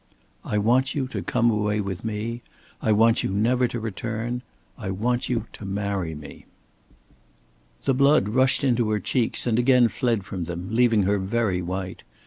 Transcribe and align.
"I 0.43 0.57
want 0.57 0.95
you 0.95 1.07
to 1.09 1.21
come 1.21 1.51
away 1.51 1.79
with 1.79 2.03
me, 2.03 2.41
I 2.81 2.91
want 2.91 3.21
you 3.21 3.29
never 3.29 3.67
to 3.67 3.79
return. 3.79 4.41
I 4.75 4.89
want 4.89 5.29
you 5.29 5.45
to 5.53 5.63
marry 5.63 6.15
me." 6.15 6.47
The 7.83 7.93
blood 7.93 8.29
rushed 8.29 8.63
into 8.63 8.89
her 8.89 8.99
cheeks 8.99 9.45
and 9.45 9.59
again 9.59 9.89
fled 9.89 10.23
from 10.25 10.45
them, 10.45 10.69
leaving 10.71 11.03
her 11.03 11.19
very 11.19 11.61
white. 11.61 12.01